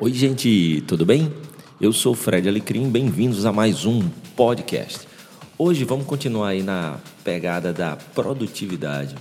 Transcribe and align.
Oi, 0.00 0.12
gente, 0.12 0.80
tudo 0.86 1.04
bem? 1.04 1.34
Eu 1.80 1.92
sou 1.92 2.14
Fred 2.14 2.48
Alecrim, 2.48 2.88
bem-vindos 2.88 3.44
a 3.44 3.52
mais 3.52 3.84
um 3.84 4.08
podcast. 4.36 5.08
Hoje 5.58 5.82
vamos 5.82 6.06
continuar 6.06 6.50
aí 6.50 6.62
na 6.62 7.00
pegada 7.24 7.72
da 7.72 7.96
produtividade. 7.96 9.16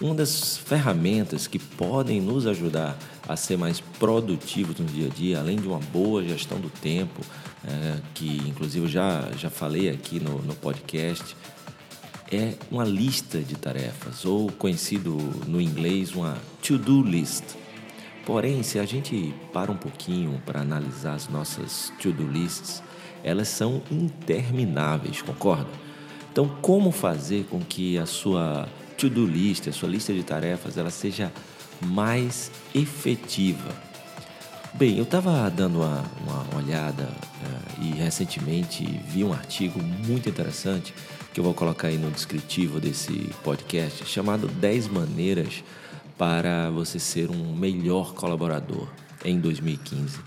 Uma 0.00 0.14
das 0.14 0.56
ferramentas 0.56 1.48
que 1.48 1.58
podem 1.58 2.20
nos 2.20 2.46
ajudar 2.46 2.96
a 3.26 3.34
ser 3.34 3.58
mais 3.58 3.80
produtivos 3.80 4.78
no 4.78 4.86
dia 4.86 5.08
a 5.08 5.10
dia, 5.10 5.40
além 5.40 5.56
de 5.56 5.66
uma 5.66 5.80
boa 5.80 6.22
gestão 6.22 6.60
do 6.60 6.70
tempo, 6.70 7.22
é, 7.66 7.96
que 8.14 8.40
inclusive 8.46 8.86
já, 8.86 9.28
já 9.36 9.50
falei 9.50 9.90
aqui 9.90 10.20
no, 10.20 10.40
no 10.42 10.54
podcast, 10.54 11.36
é 12.30 12.54
uma 12.70 12.84
lista 12.84 13.40
de 13.40 13.56
tarefas, 13.56 14.24
ou 14.24 14.48
conhecido 14.52 15.10
no 15.48 15.60
inglês, 15.60 16.14
uma 16.14 16.38
to-do 16.62 17.02
list. 17.02 17.42
Porém, 18.26 18.62
se 18.62 18.78
a 18.78 18.84
gente 18.84 19.34
para 19.52 19.72
um 19.72 19.76
pouquinho 19.76 20.40
para 20.44 20.60
analisar 20.60 21.14
as 21.14 21.28
nossas 21.28 21.92
to-do 22.00 22.26
lists, 22.26 22.82
elas 23.24 23.48
são 23.48 23.82
intermináveis, 23.90 25.22
concorda? 25.22 25.70
Então, 26.30 26.48
como 26.60 26.92
fazer 26.92 27.44
com 27.50 27.60
que 27.60 27.98
a 27.98 28.06
sua 28.06 28.68
to-do 28.96 29.26
list, 29.26 29.66
a 29.68 29.72
sua 29.72 29.88
lista 29.88 30.12
de 30.12 30.22
tarefas, 30.22 30.76
ela 30.76 30.90
seja 30.90 31.32
mais 31.80 32.50
efetiva? 32.74 33.74
Bem, 34.74 34.96
eu 34.98 35.02
estava 35.02 35.50
dando 35.50 35.78
uma, 35.78 36.04
uma 36.22 36.56
olhada 36.56 37.02
uh, 37.02 37.84
e 37.84 37.90
recentemente 37.90 38.84
vi 39.08 39.24
um 39.24 39.32
artigo 39.32 39.82
muito 39.82 40.28
interessante 40.28 40.94
que 41.32 41.40
eu 41.40 41.44
vou 41.44 41.54
colocar 41.54 41.88
aí 41.88 41.98
no 41.98 42.10
descritivo 42.10 42.78
desse 42.78 43.30
podcast, 43.42 44.04
chamado 44.06 44.46
10 44.46 44.88
maneiras 44.88 45.64
para 46.20 46.68
você 46.68 46.98
ser 46.98 47.30
um 47.30 47.56
melhor 47.56 48.12
colaborador 48.12 48.86
em 49.24 49.40
2015. 49.40 50.18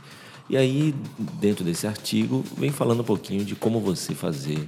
E 0.50 0.58
aí, 0.58 0.92
dentro 1.40 1.64
desse 1.64 1.86
artigo, 1.86 2.44
vem 2.58 2.72
falando 2.72 3.02
um 3.02 3.04
pouquinho 3.04 3.46
de 3.46 3.54
como 3.54 3.80
você 3.80 4.16
fazer 4.16 4.68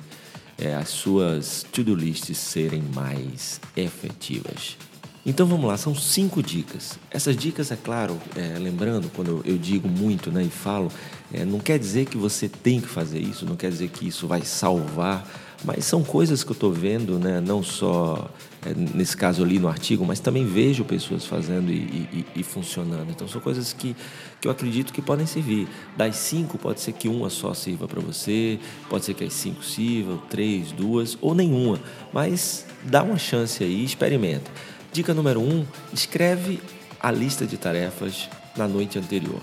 é, 0.56 0.76
as 0.76 0.90
suas 0.90 1.66
to-do 1.72 1.96
lists 1.96 2.38
serem 2.38 2.84
mais 2.94 3.60
efetivas. 3.76 4.78
Então 5.26 5.48
vamos 5.48 5.66
lá, 5.66 5.76
são 5.76 5.96
cinco 5.96 6.44
dicas. 6.44 7.00
Essas 7.10 7.36
dicas, 7.36 7.72
é 7.72 7.76
claro, 7.76 8.20
é, 8.36 8.60
lembrando, 8.60 9.10
quando 9.16 9.42
eu 9.44 9.58
digo 9.58 9.88
muito 9.88 10.32
né, 10.32 10.44
e 10.44 10.50
falo, 10.50 10.92
é, 11.34 11.44
não 11.44 11.60
quer 11.60 11.80
dizer 11.80 12.06
que 12.06 12.16
você 12.16 12.48
tem 12.48 12.80
que 12.80 12.88
fazer 12.88 13.20
isso, 13.20 13.46
não 13.46 13.56
quer 13.56 13.72
dizer 13.72 13.90
que 13.90 14.08
isso 14.08 14.28
vai 14.28 14.44
salvar 14.44 15.28
mas 15.66 15.86
são 15.86 16.04
coisas 16.04 16.44
que 16.44 16.52
eu 16.52 16.54
estou 16.54 16.72
vendo, 16.72 17.18
né? 17.18 17.42
não 17.42 17.64
só 17.64 18.30
é, 18.64 18.74
nesse 18.74 19.16
caso 19.18 19.44
ali 19.44 19.58
no 19.58 19.68
artigo, 19.68 20.06
mas 20.06 20.20
também 20.20 20.46
vejo 20.46 20.84
pessoas 20.84 21.26
fazendo 21.26 21.72
e, 21.72 22.08
e, 22.14 22.26
e, 22.36 22.44
funcionando. 22.44 23.10
Então 23.10 23.28
são 23.28 23.42
coisas 23.42 23.74
que, 23.74 23.96
que 24.40 24.48
eu 24.48 24.52
acredito 24.52 24.94
que 24.94 25.02
podem 25.02 25.26
servir. 25.26 25.68
Das 25.98 26.18
cinco, 26.18 26.58
pode 26.58 26.82
ser 26.82 26.94
que 26.94 27.08
uma 27.08 27.30
só 27.30 27.54
sirva 27.54 27.88
para 27.88 28.00
você, 28.00 28.60
pode 28.90 29.06
ser 29.06 29.14
que 29.14 29.24
as 29.24 29.34
cinco 29.34 29.64
sirvam, 29.64 30.18
três, 30.30 30.72
duas 30.72 31.18
ou 31.22 31.34
nenhuma. 31.34 31.80
Mas 32.14 32.66
dá 32.84 33.02
uma 33.02 33.18
chance 33.18 33.64
aí, 33.64 33.84
experimenta. 33.84 34.52
Dica 34.96 35.14
número 35.14 35.42
um: 35.42 35.66
escreve 35.92 36.62
a 37.02 37.12
lista 37.12 37.46
de 37.46 37.58
tarefas 37.58 38.30
na 38.56 38.66
noite 38.66 38.98
anterior. 38.98 39.42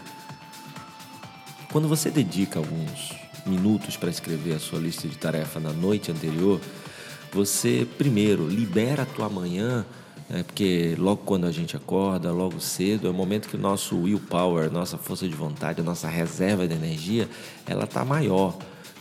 Quando 1.70 1.86
você 1.86 2.10
dedica 2.10 2.58
alguns 2.58 3.12
minutos 3.44 3.94
para 3.94 4.08
escrever 4.08 4.54
a 4.54 4.58
sua 4.58 4.78
lista 4.78 5.06
de 5.06 5.18
tarefa 5.18 5.60
na 5.60 5.70
noite 5.70 6.10
anterior, 6.10 6.58
você 7.30 7.86
primeiro 7.98 8.48
libera 8.48 9.02
a 9.02 9.04
tua 9.04 9.28
manhã, 9.28 9.84
né, 10.26 10.42
porque 10.42 10.94
logo 10.98 11.20
quando 11.22 11.46
a 11.46 11.52
gente 11.52 11.76
acorda, 11.76 12.32
logo 12.32 12.58
cedo, 12.58 13.06
é 13.06 13.10
o 13.10 13.14
momento 13.14 13.46
que 13.46 13.56
o 13.56 13.60
nosso 13.60 13.94
willpower, 13.94 14.72
nossa 14.72 14.96
força 14.96 15.28
de 15.28 15.34
vontade, 15.34 15.82
a 15.82 15.84
nossa 15.84 16.08
reserva 16.08 16.66
de 16.66 16.72
energia, 16.72 17.28
ela 17.66 17.84
está 17.84 18.06
maior. 18.06 18.56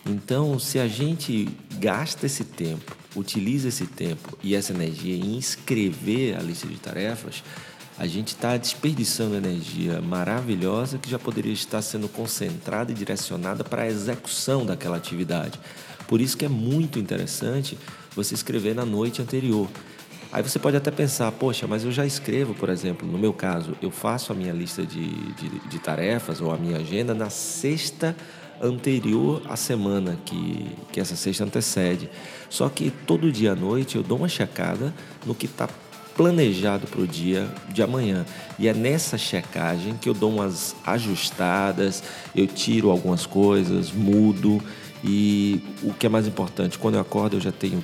Então, 0.05 0.59
se 0.59 0.79
a 0.79 0.87
gente 0.89 1.47
gasta 1.79 2.25
esse 2.25 2.43
tempo, 2.43 2.97
utiliza 3.15 3.67
esse 3.67 3.85
tempo 3.85 4.37
e 4.43 4.55
essa 4.55 4.73
energia 4.73 5.15
em 5.15 5.37
escrever 5.37 6.37
a 6.37 6.41
lista 6.41 6.67
de 6.67 6.77
tarefas, 6.77 7.43
a 7.97 8.07
gente 8.07 8.29
está 8.29 8.57
desperdiçando 8.57 9.35
energia 9.35 10.01
maravilhosa 10.01 10.97
que 10.97 11.09
já 11.09 11.19
poderia 11.19 11.53
estar 11.53 11.81
sendo 11.81 12.07
concentrada 12.09 12.91
e 12.91 12.95
direcionada 12.95 13.63
para 13.63 13.83
a 13.83 13.87
execução 13.87 14.65
daquela 14.65 14.97
atividade. 14.97 15.59
Por 16.07 16.19
isso 16.19 16.35
que 16.35 16.45
é 16.45 16.49
muito 16.49 16.97
interessante 16.97 17.77
você 18.15 18.33
escrever 18.33 18.73
na 18.73 18.85
noite 18.85 19.21
anterior. 19.21 19.69
Aí 20.31 20.41
você 20.41 20.57
pode 20.57 20.77
até 20.77 20.89
pensar, 20.89 21.29
poxa, 21.33 21.67
mas 21.67 21.83
eu 21.83 21.91
já 21.91 22.05
escrevo, 22.05 22.55
por 22.55 22.69
exemplo, 22.69 23.05
no 23.05 23.17
meu 23.17 23.33
caso, 23.33 23.75
eu 23.81 23.91
faço 23.91 24.31
a 24.31 24.35
minha 24.35 24.53
lista 24.53 24.85
de, 24.85 25.09
de, 25.33 25.59
de 25.69 25.79
tarefas 25.79 26.39
ou 26.39 26.51
a 26.53 26.57
minha 26.57 26.77
agenda 26.77 27.13
na 27.13 27.29
sexta 27.29 28.15
anterior 28.61 29.41
à 29.49 29.55
semana 29.55 30.17
que, 30.25 30.75
que 30.91 30.99
essa 30.99 31.15
sexta 31.15 31.43
antecede. 31.43 32.09
Só 32.49 32.69
que 32.69 32.91
todo 32.91 33.31
dia 33.31 33.53
à 33.53 33.55
noite 33.55 33.95
eu 33.95 34.03
dou 34.03 34.17
uma 34.17 34.29
checada 34.29 34.93
no 35.25 35.33
que 35.33 35.45
está 35.45 35.67
planejado 36.15 36.87
para 36.87 37.01
o 37.01 37.07
dia 37.07 37.49
de 37.69 37.81
amanhã. 37.81 38.25
E 38.59 38.67
é 38.67 38.73
nessa 38.73 39.17
checagem 39.17 39.95
que 39.95 40.07
eu 40.07 40.13
dou 40.13 40.29
umas 40.29 40.75
ajustadas, 40.85 42.03
eu 42.35 42.45
tiro 42.47 42.89
algumas 42.89 43.25
coisas, 43.25 43.91
mudo. 43.91 44.61
E 45.03 45.63
o 45.81 45.93
que 45.93 46.05
é 46.05 46.09
mais 46.09 46.27
importante, 46.27 46.77
quando 46.77 46.95
eu 46.95 47.01
acordo, 47.01 47.37
eu 47.37 47.41
já 47.41 47.51
tenho 47.51 47.83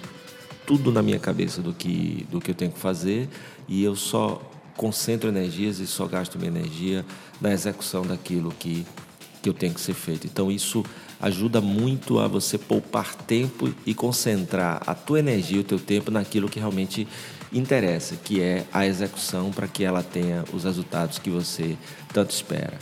tudo 0.67 0.91
na 0.91 1.01
minha 1.01 1.17
cabeça 1.17 1.61
do 1.61 1.73
que, 1.73 2.27
do 2.29 2.41
que 2.41 2.51
eu 2.51 2.55
tenho 2.55 2.71
que 2.71 2.77
fazer 2.77 3.29
e 3.69 3.81
eu 3.81 3.95
só 3.95 4.41
concentro 4.75 5.29
energias 5.29 5.79
e 5.79 5.87
só 5.87 6.05
gasto 6.05 6.37
minha 6.37 6.51
energia 6.51 7.05
na 7.41 7.51
execução 7.53 8.03
daquilo 8.03 8.53
que, 8.59 8.85
que 9.41 9.49
eu 9.49 9.53
tenho 9.53 9.73
que 9.73 9.81
ser 9.81 9.93
feito. 9.93 10.27
Então, 10.27 10.51
isso 10.51 10.83
ajuda 11.19 11.59
muito 11.59 12.19
a 12.19 12.27
você 12.27 12.57
poupar 12.57 13.15
tempo 13.15 13.73
e 13.85 13.93
concentrar 13.93 14.81
a 14.85 14.93
tua 14.93 15.19
energia, 15.19 15.61
o 15.61 15.63
teu 15.63 15.79
tempo 15.79 16.11
naquilo 16.11 16.47
que 16.47 16.59
realmente 16.59 17.07
interessa, 17.51 18.15
que 18.15 18.41
é 18.41 18.65
a 18.73 18.85
execução 18.85 19.51
para 19.51 19.67
que 19.67 19.83
ela 19.83 20.03
tenha 20.03 20.43
os 20.53 20.63
resultados 20.63 21.17
que 21.17 21.29
você 21.29 21.77
tanto 22.13 22.31
espera. 22.31 22.77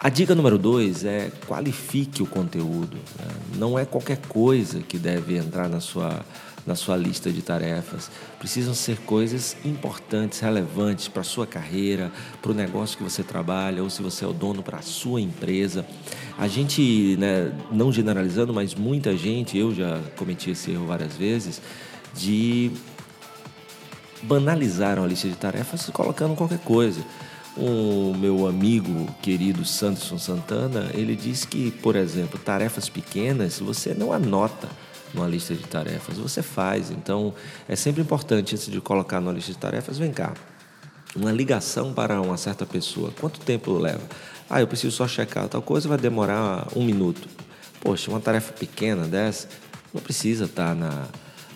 A 0.00 0.08
dica 0.08 0.34
número 0.34 0.56
dois 0.56 1.04
é 1.04 1.30
qualifique 1.48 2.22
o 2.22 2.26
conteúdo. 2.26 2.96
Né? 2.96 3.26
Não 3.56 3.76
é 3.76 3.84
qualquer 3.84 4.18
coisa 4.28 4.80
que 4.80 4.96
deve 4.96 5.36
entrar 5.36 5.68
na 5.68 5.80
sua, 5.80 6.24
na 6.68 6.74
sua 6.74 6.96
lista 6.96 7.32
de 7.32 7.40
tarefas. 7.40 8.10
Precisam 8.38 8.74
ser 8.74 8.98
coisas 8.98 9.56
importantes, 9.64 10.38
relevantes 10.38 11.08
para 11.08 11.22
a 11.22 11.24
sua 11.24 11.46
carreira, 11.46 12.12
para 12.42 12.52
o 12.52 12.54
negócio 12.54 12.98
que 12.98 13.02
você 13.02 13.22
trabalha, 13.22 13.82
ou 13.82 13.88
se 13.88 14.02
você 14.02 14.24
é 14.24 14.28
o 14.28 14.32
dono 14.32 14.62
para 14.62 14.78
a 14.78 14.82
sua 14.82 15.20
empresa. 15.20 15.84
A 16.36 16.46
gente, 16.46 17.16
né, 17.18 17.50
não 17.72 17.90
generalizando, 17.90 18.52
mas 18.52 18.74
muita 18.74 19.16
gente, 19.16 19.56
eu 19.56 19.74
já 19.74 19.98
cometi 20.16 20.50
esse 20.50 20.70
erro 20.70 20.86
várias 20.86 21.16
vezes, 21.16 21.60
de 22.14 22.70
banalizaram 24.22 25.04
a 25.04 25.06
lista 25.06 25.28
de 25.28 25.36
tarefas 25.36 25.88
colocando 25.90 26.36
qualquer 26.36 26.58
coisa. 26.58 27.00
O 27.56 28.14
meu 28.14 28.46
amigo 28.46 29.08
querido 29.22 29.64
Sanderson 29.64 30.18
Santana, 30.18 30.90
ele 30.94 31.16
diz 31.16 31.44
que, 31.44 31.70
por 31.70 31.96
exemplo, 31.96 32.38
tarefas 32.38 32.88
pequenas 32.88 33.58
você 33.58 33.94
não 33.94 34.12
anota 34.12 34.68
numa 35.14 35.26
lista 35.26 35.54
de 35.54 35.64
tarefas, 35.64 36.16
você 36.16 36.42
faz. 36.42 36.90
Então, 36.90 37.34
é 37.68 37.76
sempre 37.76 38.02
importante, 38.02 38.54
antes 38.54 38.70
de 38.70 38.80
colocar 38.80 39.20
numa 39.20 39.32
lista 39.32 39.52
de 39.52 39.58
tarefas, 39.58 39.98
vem 39.98 40.12
cá, 40.12 40.34
uma 41.16 41.32
ligação 41.32 41.92
para 41.92 42.20
uma 42.20 42.36
certa 42.36 42.66
pessoa, 42.66 43.12
quanto 43.20 43.40
tempo 43.40 43.72
leva? 43.78 44.02
Ah, 44.48 44.60
eu 44.60 44.66
preciso 44.66 44.96
só 44.96 45.06
checar 45.06 45.48
tal 45.48 45.62
coisa, 45.62 45.88
vai 45.88 45.98
demorar 45.98 46.68
um 46.74 46.84
minuto. 46.84 47.28
Poxa, 47.80 48.10
uma 48.10 48.20
tarefa 48.20 48.52
pequena 48.52 49.06
dessa 49.06 49.48
não 49.92 50.00
precisa 50.00 50.44
estar 50.44 50.74
na, 50.74 51.06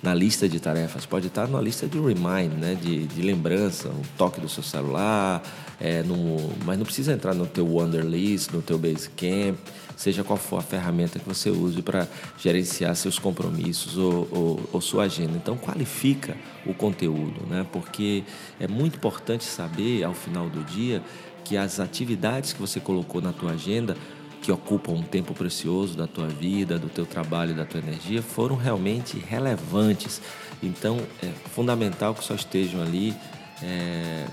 na 0.02 0.14
lista 0.14 0.48
de 0.48 0.58
tarefas, 0.58 1.06
pode 1.06 1.28
estar 1.28 1.46
na 1.46 1.60
lista 1.60 1.86
de 1.86 1.98
remind, 1.98 2.52
né? 2.58 2.74
de, 2.74 3.06
de 3.06 3.22
lembrança, 3.22 3.88
um 3.88 4.02
toque 4.16 4.40
do 4.40 4.48
seu 4.48 4.62
celular, 4.62 5.42
é, 5.80 6.02
no, 6.02 6.52
mas 6.64 6.78
não 6.78 6.84
precisa 6.84 7.12
entrar 7.12 7.34
no 7.34 7.46
teu 7.46 7.66
Wonderlist, 7.66 8.52
no 8.52 8.62
teu 8.62 8.78
Basecamp, 8.78 9.56
seja 9.96 10.24
qual 10.24 10.38
for 10.38 10.58
a 10.58 10.62
ferramenta 10.62 11.18
que 11.18 11.28
você 11.28 11.50
use 11.50 11.82
para 11.82 12.08
gerenciar 12.38 12.94
seus 12.96 13.18
compromissos 13.18 13.96
ou, 13.96 14.28
ou, 14.30 14.60
ou, 14.72 14.80
sua 14.80 15.04
agenda. 15.04 15.32
Então 15.36 15.56
qualifica 15.56 16.36
o 16.66 16.74
conteúdo, 16.74 17.46
né? 17.48 17.66
porque 17.72 18.24
é 18.58 18.66
muito 18.66 18.96
importante 18.96 19.44
saber 19.44 20.04
ao 20.04 20.14
final 20.14 20.48
do 20.48 20.64
dia 20.64 21.02
que 21.44 21.56
as 21.56 21.80
atividades 21.80 22.52
que 22.52 22.60
você 22.60 22.80
colocou 22.80 23.20
na 23.20 23.32
tua 23.32 23.52
agenda 23.52 23.96
que 24.42 24.50
ocupam 24.50 24.92
um 24.92 25.02
tempo 25.02 25.32
precioso 25.32 25.96
da 25.96 26.08
tua 26.08 26.26
vida, 26.26 26.76
do 26.76 26.88
teu 26.88 27.06
trabalho, 27.06 27.54
da 27.54 27.64
tua 27.64 27.78
energia, 27.78 28.20
foram 28.20 28.56
realmente 28.56 29.16
relevantes. 29.16 30.20
Então, 30.60 30.98
é 31.22 31.28
fundamental 31.54 32.12
que 32.12 32.24
só 32.24 32.34
estejam 32.34 32.82
ali 32.82 33.14
é, 33.62 34.26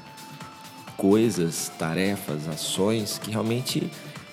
coisas, 0.98 1.72
tarefas, 1.78 2.48
ações 2.48 3.20
que 3.20 3.30
realmente 3.30 3.90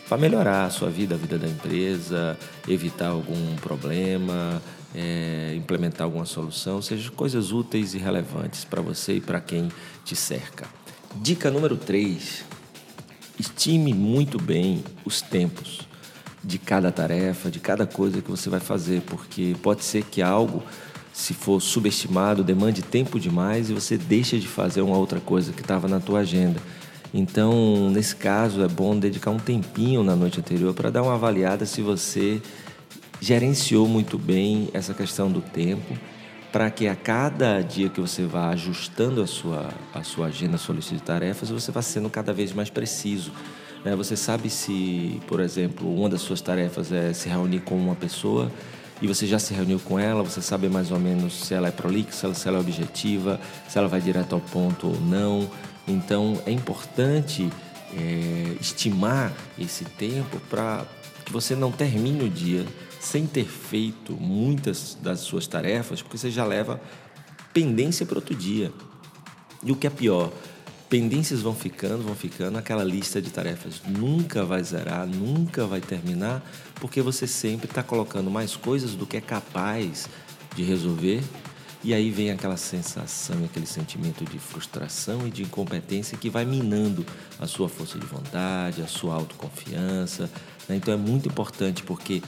vão 0.08 0.18
melhorar 0.18 0.64
a 0.64 0.70
sua 0.70 0.88
vida, 0.88 1.14
a 1.14 1.18
vida 1.18 1.38
da 1.38 1.48
empresa, 1.48 2.38
evitar 2.68 3.08
algum 3.08 3.56
problema, 3.56 4.62
é, 4.94 5.54
implementar 5.56 6.04
alguma 6.04 6.24
solução, 6.24 6.80
seja 6.80 7.10
coisas 7.10 7.52
úteis 7.52 7.94
e 7.94 7.98
relevantes 7.98 8.64
para 8.64 8.80
você 8.80 9.14
e 9.14 9.20
para 9.20 9.40
quem 9.40 9.68
te 10.04 10.14
cerca. 10.14 10.66
Dica 11.16 11.50
número 11.50 11.76
3 11.76 12.44
estime 13.38 13.92
muito 13.92 14.40
bem 14.40 14.82
os 15.04 15.20
tempos 15.20 15.86
de 16.42 16.58
cada 16.58 16.92
tarefa, 16.92 17.50
de 17.50 17.58
cada 17.58 17.86
coisa 17.86 18.22
que 18.22 18.30
você 18.30 18.48
vai 18.48 18.60
fazer, 18.60 19.02
porque 19.02 19.56
pode 19.62 19.84
ser 19.84 20.04
que 20.04 20.22
algo, 20.22 20.62
se 21.12 21.34
for 21.34 21.60
subestimado, 21.60 22.44
demande 22.44 22.82
tempo 22.82 23.18
demais 23.18 23.68
e 23.68 23.74
você 23.74 23.98
deixa 23.98 24.38
de 24.38 24.46
fazer 24.46 24.80
uma 24.80 24.96
outra 24.96 25.18
coisa 25.18 25.52
que 25.52 25.60
estava 25.60 25.88
na 25.88 25.98
tua 25.98 26.20
agenda. 26.20 26.60
Então, 27.14 27.90
nesse 27.90 28.16
caso, 28.16 28.62
é 28.62 28.68
bom 28.68 28.98
dedicar 28.98 29.30
um 29.30 29.38
tempinho 29.38 30.02
na 30.02 30.16
noite 30.16 30.40
anterior 30.40 30.74
para 30.74 30.90
dar 30.90 31.02
uma 31.02 31.14
avaliada 31.14 31.64
se 31.64 31.80
você 31.80 32.40
gerenciou 33.20 33.86
muito 33.88 34.18
bem 34.18 34.68
essa 34.72 34.92
questão 34.92 35.30
do 35.30 35.40
tempo, 35.40 35.96
para 36.52 36.70
que 36.70 36.88
a 36.88 36.94
cada 36.94 37.60
dia 37.60 37.88
que 37.88 38.00
você 38.00 38.24
vá 38.24 38.50
ajustando 38.50 39.22
a 39.22 39.26
sua, 39.26 39.68
a 39.94 40.02
sua 40.02 40.26
agenda, 40.26 40.56
a 40.56 40.58
sua 40.58 40.74
lista 40.74 40.94
de 40.94 41.02
tarefas, 41.02 41.50
você 41.50 41.70
vá 41.70 41.82
sendo 41.82 42.08
cada 42.08 42.32
vez 42.32 42.52
mais 42.52 42.70
preciso. 42.70 43.32
Né? 43.84 43.94
Você 43.94 44.16
sabe 44.16 44.50
se, 44.50 45.20
por 45.26 45.40
exemplo, 45.40 45.92
uma 45.94 46.08
das 46.08 46.20
suas 46.20 46.40
tarefas 46.40 46.92
é 46.92 47.12
se 47.12 47.28
reunir 47.28 47.60
com 47.60 47.76
uma 47.76 47.94
pessoa 47.94 48.50
e 49.00 49.06
você 49.06 49.26
já 49.26 49.38
se 49.38 49.52
reuniu 49.52 49.78
com 49.78 49.98
ela, 49.98 50.22
você 50.22 50.40
sabe 50.40 50.68
mais 50.68 50.90
ou 50.90 50.98
menos 50.98 51.44
se 51.44 51.52
ela 51.52 51.68
é 51.68 51.70
prolixa, 51.70 52.32
se 52.32 52.48
ela 52.48 52.56
é 52.56 52.60
objetiva, 52.60 53.38
se 53.68 53.78
ela 53.78 53.88
vai 53.88 54.00
direto 54.00 54.34
ao 54.34 54.40
ponto 54.40 54.88
ou 54.88 55.00
não. 55.00 55.48
Então 55.86 56.40
é 56.44 56.50
importante 56.50 57.50
é, 57.92 58.56
estimar 58.60 59.32
esse 59.58 59.84
tempo 59.84 60.40
para 60.50 60.84
que 61.24 61.32
você 61.32 61.54
não 61.54 61.72
termine 61.72 62.24
o 62.24 62.30
dia 62.30 62.64
sem 63.00 63.26
ter 63.26 63.46
feito 63.46 64.12
muitas 64.12 64.96
das 65.00 65.20
suas 65.20 65.46
tarefas, 65.46 66.02
porque 66.02 66.18
você 66.18 66.30
já 66.30 66.44
leva 66.44 66.80
pendência 67.52 68.04
para 68.04 68.16
outro 68.18 68.34
dia. 68.34 68.72
E 69.62 69.70
o 69.70 69.76
que 69.76 69.86
é 69.86 69.90
pior, 69.90 70.32
pendências 70.88 71.40
vão 71.40 71.54
ficando, 71.54 72.02
vão 72.02 72.14
ficando, 72.14 72.58
aquela 72.58 72.84
lista 72.84 73.20
de 73.20 73.30
tarefas 73.30 73.80
nunca 73.86 74.44
vai 74.44 74.62
zerar, 74.62 75.06
nunca 75.06 75.66
vai 75.66 75.80
terminar, 75.80 76.44
porque 76.76 77.00
você 77.00 77.26
sempre 77.26 77.66
está 77.66 77.82
colocando 77.82 78.30
mais 78.30 78.56
coisas 78.56 78.94
do 78.94 79.06
que 79.06 79.16
é 79.16 79.20
capaz 79.20 80.08
de 80.54 80.62
resolver. 80.62 81.22
E 81.86 81.94
aí 81.94 82.10
vem 82.10 82.32
aquela 82.32 82.56
sensação, 82.56 83.44
aquele 83.44 83.64
sentimento 83.64 84.24
de 84.24 84.40
frustração 84.40 85.24
e 85.24 85.30
de 85.30 85.44
incompetência 85.44 86.18
que 86.18 86.28
vai 86.28 86.44
minando 86.44 87.06
a 87.38 87.46
sua 87.46 87.68
força 87.68 87.96
de 87.96 88.04
vontade, 88.04 88.82
a 88.82 88.88
sua 88.88 89.14
autoconfiança. 89.14 90.28
Né? 90.68 90.74
Então 90.74 90.92
é 90.92 90.96
muito 90.96 91.28
importante 91.28 91.84
porque 91.84 92.24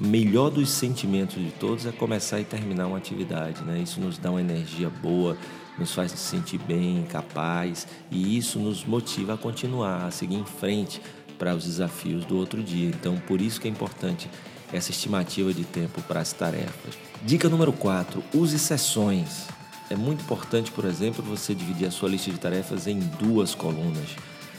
melhor 0.00 0.48
dos 0.48 0.70
sentimentos 0.70 1.36
de 1.36 1.50
todos 1.50 1.84
é 1.84 1.92
começar 1.92 2.40
e 2.40 2.44
terminar 2.44 2.86
uma 2.86 2.96
atividade. 2.96 3.62
Né? 3.64 3.80
Isso 3.80 4.00
nos 4.00 4.16
dá 4.16 4.30
uma 4.30 4.40
energia 4.40 4.88
boa, 4.88 5.36
nos 5.78 5.92
faz 5.92 6.12
se 6.12 6.16
sentir 6.16 6.56
bem, 6.56 7.04
capaz, 7.04 7.86
e 8.10 8.38
isso 8.38 8.58
nos 8.58 8.82
motiva 8.86 9.34
a 9.34 9.36
continuar, 9.36 10.06
a 10.06 10.10
seguir 10.10 10.36
em 10.36 10.46
frente 10.46 11.02
para 11.38 11.54
os 11.54 11.64
desafios 11.64 12.24
do 12.24 12.38
outro 12.38 12.62
dia. 12.62 12.88
Então, 12.88 13.18
por 13.18 13.42
isso 13.42 13.60
que 13.60 13.68
é 13.68 13.70
importante 13.70 14.26
essa 14.72 14.90
estimativa 14.90 15.52
de 15.52 15.64
tempo 15.64 16.00
para 16.02 16.20
as 16.20 16.32
tarefas. 16.32 16.94
Dica 17.22 17.48
número 17.48 17.72
4: 17.72 18.22
use 18.34 18.58
sessões. 18.58 19.46
É 19.88 19.96
muito 19.96 20.22
importante, 20.22 20.72
por 20.72 20.84
exemplo, 20.84 21.22
você 21.22 21.54
dividir 21.54 21.86
a 21.86 21.90
sua 21.90 22.08
lista 22.08 22.30
de 22.30 22.38
tarefas 22.38 22.86
em 22.86 22.98
duas 22.98 23.54
colunas. 23.54 24.08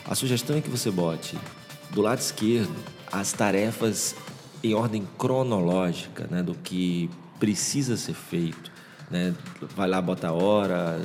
A 0.06 0.16
sugestão 0.16 0.56
é 0.56 0.62
que 0.62 0.70
você 0.70 0.90
bote 0.90 1.38
do 1.92 2.02
lado 2.02 2.20
esquerdo 2.20 2.76
as 3.12 3.34
tarefas 3.34 4.16
em 4.64 4.74
ordem 4.74 5.08
cronológica, 5.18 6.28
né, 6.30 6.42
do 6.42 6.56
que 6.56 7.10
precisa 7.40 7.96
ser 7.96 8.14
feito 8.14 8.72
né? 9.10 9.34
Vai 9.76 9.88
lá, 9.88 10.02
bota 10.02 10.32
hora, 10.32 11.00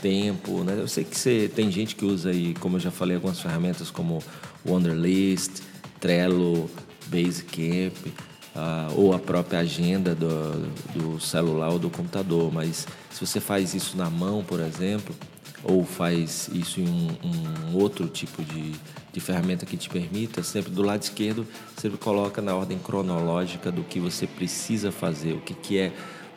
tempo, 0.00 0.62
né? 0.64 0.74
Eu 0.78 0.88
sei 0.88 1.04
que 1.04 1.16
você 1.16 1.50
tem 1.54 1.70
gente 1.70 1.96
que 1.96 2.04
usa 2.04 2.30
aí, 2.30 2.54
como 2.54 2.76
eu 2.76 2.80
já 2.80 2.90
falei, 2.90 3.16
algumas 3.16 3.40
ferramentas 3.40 3.90
como 3.90 4.22
Wonderlist, 4.66 5.62
Trello, 6.00 6.70
Basecamp, 7.06 7.96
uh, 8.58 9.00
ou 9.00 9.14
a 9.14 9.18
própria 9.18 9.60
agenda 9.60 10.14
do, 10.14 10.68
do 10.92 11.20
celular 11.20 11.70
ou 11.70 11.78
do 11.78 11.88
computador. 11.88 12.52
Mas 12.52 12.86
se 13.10 13.24
você 13.24 13.40
faz 13.40 13.74
isso 13.74 13.96
na 13.96 14.10
mão, 14.10 14.42
por 14.42 14.60
exemplo, 14.60 15.14
ou 15.62 15.84
faz 15.84 16.50
isso 16.52 16.80
em 16.80 16.88
um, 16.88 17.72
um 17.72 17.76
outro 17.76 18.06
tipo 18.08 18.42
de, 18.42 18.72
de 19.12 19.20
ferramenta 19.20 19.64
que 19.64 19.76
te 19.76 19.88
permita, 19.88 20.42
sempre 20.42 20.70
do 20.70 20.82
lado 20.82 21.02
esquerdo, 21.02 21.46
sempre 21.76 21.98
coloca 21.98 22.42
na 22.42 22.54
ordem 22.54 22.78
cronológica 22.78 23.70
do 23.70 23.82
que 23.82 24.00
você 24.00 24.26
precisa 24.26 24.90
fazer, 24.90 25.32
o 25.32 25.40
que, 25.40 25.54
que 25.54 25.78
é 25.78 25.92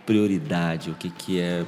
prioridade, 0.06 0.90
o 0.90 0.96
que, 0.96 1.10
que 1.10 1.40
é 1.40 1.66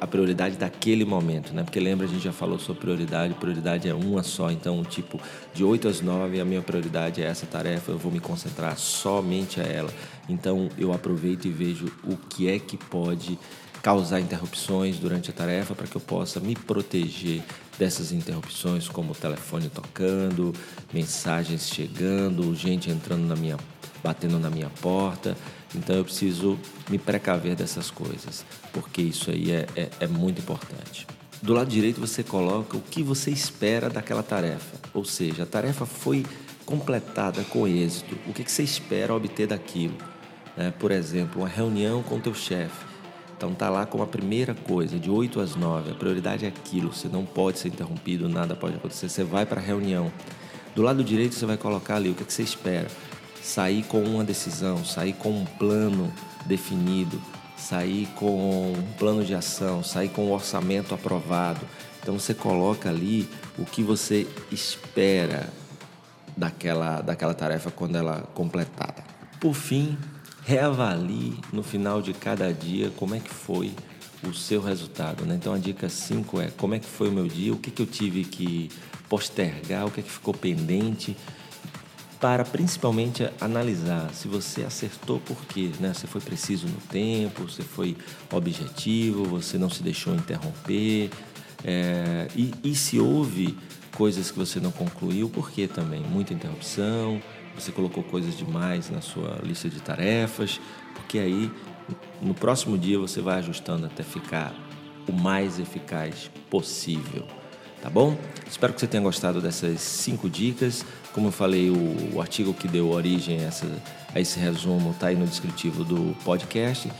a, 0.00 0.06
prioridade 0.06 0.56
daquele 0.56 1.04
momento, 1.04 1.52
né? 1.52 1.62
Porque 1.62 1.78
lembra, 1.78 2.06
a 2.06 2.08
gente 2.08 2.22
já 2.22 2.32
falou 2.32 2.58
sobre 2.58 2.82
prioridade, 2.82 3.34
prioridade 3.34 3.88
é 3.88 3.94
uma 3.94 4.22
só, 4.22 4.50
então, 4.50 4.82
tipo, 4.82 5.20
de 5.54 5.62
8 5.62 5.88
às 5.88 6.00
9, 6.00 6.40
a 6.40 6.44
minha 6.44 6.60
prioridade 6.60 7.22
é 7.22 7.26
essa 7.26 7.46
tarefa, 7.46 7.92
eu 7.92 7.98
vou 7.98 8.10
me 8.10 8.20
concentrar 8.20 8.76
somente 8.76 9.60
a 9.60 9.64
ela. 9.64 9.90
Então, 10.28 10.68
eu 10.76 10.92
aproveito 10.92 11.44
e 11.46 11.50
vejo 11.50 11.86
o 12.04 12.16
que 12.16 12.48
é 12.48 12.58
que 12.58 12.76
pode 12.76 13.38
causar 13.82 14.20
interrupções 14.20 14.98
durante 14.98 15.30
a 15.30 15.32
tarefa 15.32 15.74
para 15.74 15.86
que 15.86 15.96
eu 15.96 16.00
possa 16.00 16.38
me 16.38 16.54
proteger 16.54 17.42
dessas 17.78 18.12
interrupções, 18.12 18.88
como 18.88 19.12
o 19.12 19.14
telefone 19.14 19.70
tocando, 19.70 20.52
mensagens 20.92 21.68
chegando, 21.68 22.54
gente 22.54 22.90
entrando 22.90 23.26
na 23.26 23.36
minha 23.36 23.56
batendo 24.02 24.38
na 24.38 24.50
minha 24.50 24.70
porta. 24.80 25.36
Então 25.74 25.96
eu 25.96 26.04
preciso 26.04 26.58
me 26.88 26.98
precaver 26.98 27.54
dessas 27.54 27.90
coisas, 27.90 28.44
porque 28.72 29.00
isso 29.02 29.30
aí 29.30 29.52
é, 29.52 29.66
é, 29.76 29.88
é 30.00 30.06
muito 30.06 30.40
importante. 30.40 31.06
Do 31.42 31.54
lado 31.54 31.70
direito 31.70 32.00
você 32.00 32.22
coloca 32.22 32.76
o 32.76 32.80
que 32.80 33.02
você 33.02 33.30
espera 33.30 33.88
daquela 33.88 34.22
tarefa, 34.22 34.76
ou 34.92 35.04
seja, 35.04 35.44
a 35.44 35.46
tarefa 35.46 35.86
foi 35.86 36.26
completada 36.66 37.42
com 37.44 37.66
êxito. 37.66 38.16
O 38.26 38.32
que, 38.32 38.44
que 38.44 38.52
você 38.52 38.62
espera 38.62 39.14
obter 39.14 39.46
daquilo? 39.46 39.96
É, 40.56 40.70
por 40.70 40.90
exemplo, 40.90 41.42
uma 41.42 41.48
reunião 41.48 42.02
com 42.02 42.16
o 42.16 42.20
teu 42.20 42.34
chefe. 42.34 42.90
Então 43.36 43.54
tá 43.54 43.70
lá 43.70 43.86
como 43.86 44.04
a 44.04 44.06
primeira 44.06 44.54
coisa, 44.54 44.98
de 44.98 45.08
8 45.08 45.40
às 45.40 45.56
9. 45.56 45.92
A 45.92 45.94
prioridade 45.94 46.44
é 46.44 46.48
aquilo, 46.48 46.92
você 46.92 47.08
não 47.08 47.24
pode 47.24 47.58
ser 47.58 47.68
interrompido, 47.68 48.28
nada 48.28 48.54
pode 48.54 48.76
acontecer. 48.76 49.08
Você 49.08 49.24
vai 49.24 49.46
para 49.46 49.60
a 49.60 49.64
reunião. 49.64 50.12
Do 50.74 50.82
lado 50.82 51.02
direito 51.02 51.34
você 51.34 51.46
vai 51.46 51.56
colocar 51.56 51.96
ali 51.96 52.10
o 52.10 52.14
que, 52.14 52.24
que 52.24 52.32
você 52.32 52.42
espera 52.42 52.88
sair 53.42 53.82
com 53.84 54.02
uma 54.02 54.24
decisão, 54.24 54.84
sair 54.84 55.12
com 55.12 55.30
um 55.30 55.44
plano 55.44 56.12
definido, 56.46 57.20
sair 57.56 58.06
com 58.16 58.72
um 58.72 58.92
plano 58.98 59.24
de 59.24 59.34
ação, 59.34 59.82
sair 59.82 60.08
com 60.08 60.26
um 60.26 60.32
orçamento 60.32 60.94
aprovado. 60.94 61.60
Então 62.02 62.18
você 62.18 62.34
coloca 62.34 62.88
ali 62.88 63.28
o 63.58 63.64
que 63.64 63.82
você 63.82 64.26
espera 64.50 65.48
daquela, 66.36 67.00
daquela 67.00 67.34
tarefa 67.34 67.70
quando 67.70 67.96
ela 67.96 68.18
é 68.18 68.34
completada. 68.34 69.04
Por 69.38 69.54
fim, 69.54 69.96
reavalie 70.42 71.38
no 71.52 71.62
final 71.62 72.00
de 72.00 72.12
cada 72.12 72.52
dia 72.52 72.90
como 72.96 73.14
é 73.14 73.20
que 73.20 73.30
foi 73.30 73.74
o 74.22 74.34
seu 74.34 74.60
resultado. 74.60 75.24
Né? 75.24 75.34
Então 75.34 75.52
a 75.52 75.58
dica 75.58 75.88
5 75.88 76.40
é 76.40 76.50
como 76.56 76.74
é 76.74 76.78
que 76.78 76.86
foi 76.86 77.08
o 77.08 77.12
meu 77.12 77.26
dia, 77.26 77.52
o 77.52 77.56
que, 77.56 77.70
que 77.70 77.82
eu 77.82 77.86
tive 77.86 78.24
que 78.24 78.70
postergar, 79.08 79.86
o 79.86 79.90
que, 79.90 80.02
que 80.02 80.10
ficou 80.10 80.32
pendente 80.32 81.16
para 82.20 82.44
principalmente 82.44 83.26
analisar 83.40 84.10
se 84.12 84.28
você 84.28 84.62
acertou 84.62 85.18
por 85.20 85.38
quê, 85.46 85.70
né? 85.80 85.94
Você 85.94 86.06
foi 86.06 86.20
preciso 86.20 86.66
no 86.66 86.76
tempo, 86.90 87.44
você 87.44 87.62
foi 87.62 87.96
objetivo, 88.30 89.24
você 89.24 89.56
não 89.56 89.70
se 89.70 89.82
deixou 89.82 90.14
interromper, 90.14 91.10
é, 91.64 92.28
e, 92.36 92.52
e 92.62 92.74
se 92.74 93.00
houve 93.00 93.56
coisas 93.96 94.30
que 94.30 94.38
você 94.38 94.60
não 94.60 94.70
concluiu, 94.70 95.30
por 95.30 95.50
quê 95.50 95.66
também? 95.66 96.00
Muita 96.00 96.34
interrupção, 96.34 97.22
você 97.54 97.72
colocou 97.72 98.04
coisas 98.04 98.36
demais 98.36 98.90
na 98.90 99.00
sua 99.00 99.40
lista 99.42 99.68
de 99.70 99.80
tarefas, 99.80 100.60
porque 100.94 101.18
aí 101.18 101.50
no 102.20 102.34
próximo 102.34 102.76
dia 102.76 102.98
você 102.98 103.22
vai 103.22 103.38
ajustando 103.38 103.86
até 103.86 104.02
ficar 104.02 104.54
o 105.08 105.12
mais 105.12 105.58
eficaz 105.58 106.30
possível 106.50 107.26
tá 107.82 107.88
bom? 107.88 108.16
Espero 108.48 108.72
que 108.72 108.80
você 108.80 108.86
tenha 108.86 109.02
gostado 109.02 109.40
dessas 109.40 109.80
cinco 109.80 110.28
dicas. 110.28 110.84
Como 111.12 111.28
eu 111.28 111.32
falei, 111.32 111.70
o, 111.70 112.16
o 112.16 112.20
artigo 112.20 112.52
que 112.52 112.68
deu 112.68 112.90
origem 112.90 113.40
a, 113.40 113.48
essa, 113.48 113.66
a 114.14 114.20
esse 114.20 114.38
resumo 114.38 114.90
está 114.90 115.08
aí 115.08 115.16
no 115.16 115.26
descritivo 115.26 115.84
do 115.84 116.14
podcast. 116.24 116.90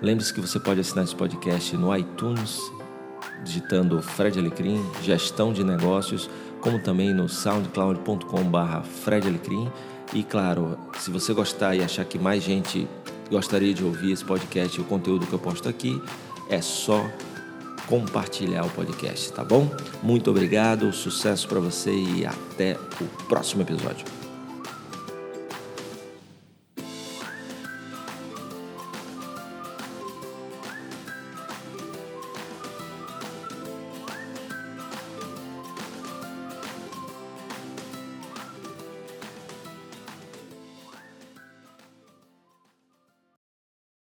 Lembre-se 0.00 0.32
que 0.32 0.40
você 0.40 0.58
pode 0.58 0.80
assinar 0.80 1.04
esse 1.04 1.14
podcast 1.14 1.76
no 1.76 1.96
iTunes, 1.96 2.58
digitando 3.44 4.02
Fred 4.02 4.38
Alecrim, 4.38 4.84
Gestão 5.02 5.52
de 5.52 5.62
Negócios, 5.62 6.28
como 6.60 6.78
também 6.78 7.12
no 7.12 7.28
soundcloud.com.br 7.28 8.86
Fred 9.04 9.28
Alecrim. 9.28 9.70
E 10.12 10.22
claro, 10.22 10.78
se 10.98 11.10
você 11.10 11.32
gostar 11.32 11.74
e 11.74 11.82
achar 11.82 12.04
que 12.04 12.18
mais 12.18 12.42
gente 12.42 12.86
gostaria 13.30 13.72
de 13.72 13.82
ouvir 13.82 14.12
esse 14.12 14.24
podcast 14.24 14.76
e 14.76 14.80
o 14.80 14.84
conteúdo 14.84 15.26
que 15.26 15.32
eu 15.32 15.38
posto 15.38 15.68
aqui, 15.68 16.00
é 16.50 16.60
só 16.60 17.08
compartilhar 17.86 18.64
o 18.64 18.70
podcast, 18.70 19.32
tá 19.32 19.44
bom? 19.44 19.70
Muito 20.02 20.30
obrigado, 20.30 20.92
sucesso 20.92 21.48
para 21.48 21.60
você 21.60 21.92
e 21.92 22.26
até 22.26 22.76
o 23.00 23.04
próximo 23.26 23.62
episódio. 23.62 24.21